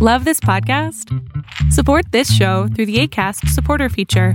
[0.00, 1.12] Love this podcast?
[1.72, 4.34] Support this show through the ACAST supporter feature.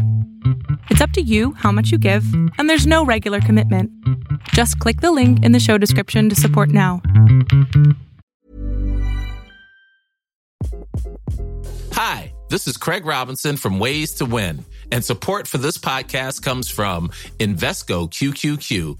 [0.89, 2.25] It's up to you how much you give,
[2.57, 3.89] and there's no regular commitment.
[4.49, 7.01] Just click the link in the show description to support now.
[11.93, 16.69] Hi, this is Craig Robinson from Ways to Win, and support for this podcast comes
[16.69, 17.07] from
[17.39, 18.99] Invesco QQQ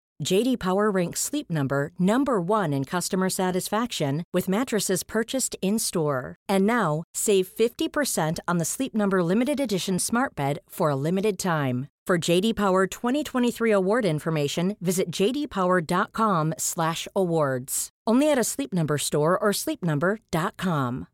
[0.23, 6.35] JD Power ranks Sleep Number number 1 in customer satisfaction with mattresses purchased in-store.
[6.47, 11.39] And now, save 50% on the Sleep Number limited edition Smart Bed for a limited
[11.39, 11.87] time.
[12.07, 17.89] For JD Power 2023 award information, visit jdpower.com/awards.
[18.07, 21.07] Only at a Sleep Number store or sleepnumber.com.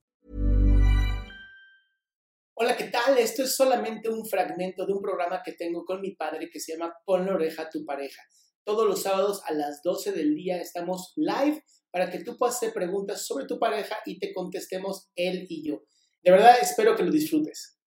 [2.60, 3.16] Hola, ¿qué tal?
[3.20, 6.74] Esto es solamente un fragmento de un programa que tengo con mi padre que se
[6.74, 8.20] llama Pon la oreja a tu pareja.
[8.68, 12.74] Todos los sábados a las 12 del día estamos live para que tú puedas hacer
[12.74, 15.84] preguntas sobre tu pareja y te contestemos él y yo.
[16.22, 17.80] De verdad, espero que lo disfrutes.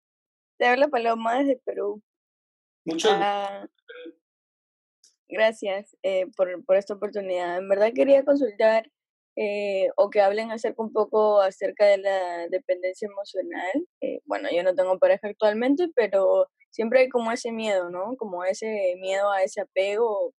[0.58, 2.02] Te habla Paloma desde Perú.
[2.86, 3.10] Mucho.
[3.12, 3.68] Ah,
[5.28, 7.58] gracias eh, por, por, esta oportunidad.
[7.58, 8.90] En verdad quería consultar
[9.36, 13.86] eh, o que hablen acerca un poco acerca de la dependencia emocional.
[14.00, 18.16] Eh, bueno, yo no tengo pareja actualmente, pero siempre hay como ese miedo, ¿no?
[18.16, 20.32] Como ese miedo a ese apego,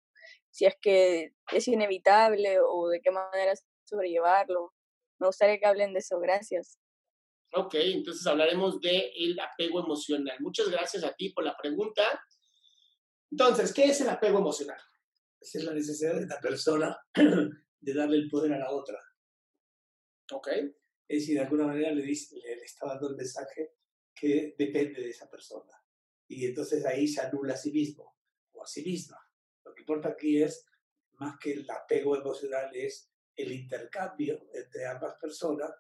[0.51, 4.75] si es que es inevitable o de qué manera sobrellevarlo.
[5.19, 6.19] Me gustaría que hablen de eso.
[6.19, 6.79] Gracias.
[7.53, 10.37] Ok, entonces hablaremos del el apego emocional.
[10.41, 12.03] Muchas gracias a ti por la pregunta.
[13.31, 14.81] Entonces, ¿qué es el apego emocional?
[15.41, 18.99] Es la necesidad de la persona de darle el poder a la otra.
[20.33, 20.49] Ok.
[21.09, 23.73] Es decir, de alguna manera le, dice, le, le está dando el mensaje
[24.15, 25.73] que depende de esa persona.
[26.29, 28.17] Y entonces ahí se anula a sí mismo
[28.53, 29.19] o a sí misma.
[29.91, 30.65] Importa aquí es,
[31.15, 35.73] más que el apego emocional, es el intercambio entre ambas personas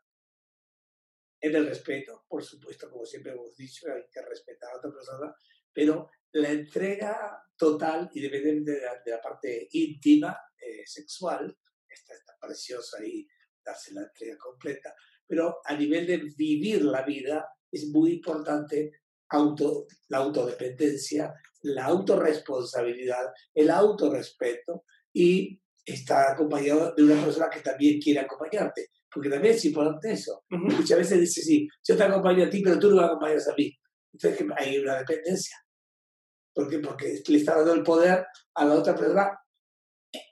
[1.41, 5.32] en el respeto, por supuesto, como siempre hemos dicho, hay que respetar a otra persona,
[5.72, 11.56] pero la entrega total, independientemente de de la parte íntima, eh, sexual,
[11.88, 13.28] está, está precioso ahí
[13.65, 14.93] darse la entrega completa,
[15.25, 21.33] pero a nivel de vivir la vida es muy importante auto, la autodependencia,
[21.63, 29.29] la autorresponsabilidad, el autorrespeto y estar acompañado de una persona que también quiere acompañarte porque
[29.29, 30.45] también es importante eso.
[30.51, 30.77] Uh -huh.
[30.77, 33.55] Muchas veces dice, sí, yo te acompaño a ti, pero tú no me acompañas a
[33.57, 33.77] mí.
[34.13, 35.57] Entonces hay una dependencia.
[36.55, 36.79] ¿Por qué?
[36.79, 38.25] Porque le está dando el poder
[38.55, 39.37] a la otra persona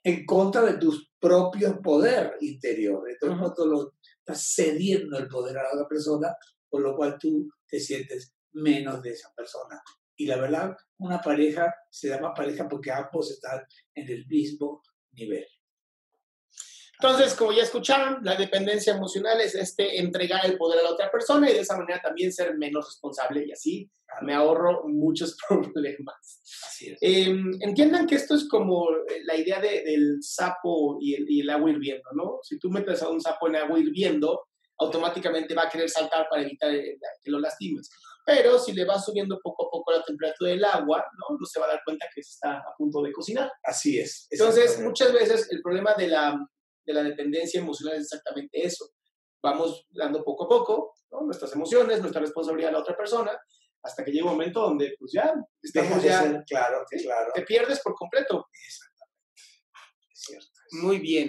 [0.03, 3.09] en contra de tu propio poder interior.
[3.09, 3.67] Entonces, uh -huh.
[3.67, 6.35] lo, estás cediendo el poder a la otra persona,
[6.69, 9.83] por lo cual tú te sientes menos de esa persona.
[10.17, 13.63] Y la verdad, una pareja se llama pareja porque ambos están
[13.95, 14.83] en el mismo
[15.13, 15.47] nivel.
[17.01, 21.09] Entonces, como ya escucharon, la dependencia emocional es este entregar el poder a la otra
[21.13, 23.89] persona y de esa manera también ser menos responsable y así
[24.23, 26.43] me ahorro muchos problemas.
[26.67, 26.99] Así es.
[27.01, 28.89] Eh, entiendan que esto es como
[29.25, 32.41] la idea de, del sapo y el, y el, agua hirviendo, ¿no?
[32.43, 34.49] Si tú metes a un sapo en agua hirviendo,
[34.79, 37.91] automáticamente va a querer saltar para evitar que lo lastimes.
[38.29, 41.47] Pero si le vas subiendo poco a poco la temperatura del agua, ¿no?
[41.47, 43.51] Se va a dar cuenta que se está a punto de cocinar.
[43.63, 44.27] Así es.
[44.31, 46.39] Entonces, muchas veces el problema de la
[46.89, 48.91] de la dependencia emocional es exactamente eso.
[49.43, 51.21] Vamos dando poco a poco ¿no?
[51.21, 53.39] nuestras emociones, nuestra responsabilidad a la otra persona,
[53.83, 55.33] hasta que llega un momento donde, pues ya,
[55.63, 56.23] estamos ya.
[56.23, 57.05] Ser, claro, ¿sí?
[57.05, 57.31] claro.
[57.35, 58.49] Te pierdes por completo.
[58.67, 59.19] Exactamente.
[60.13, 60.61] Es cierto.
[60.73, 61.29] Muy bien.